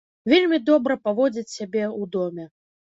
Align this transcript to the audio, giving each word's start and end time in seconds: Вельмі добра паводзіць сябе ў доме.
Вельмі 0.31 0.57
добра 0.71 0.97
паводзіць 1.05 1.47
сябе 1.59 1.83
ў 2.01 2.03
доме. 2.19 2.53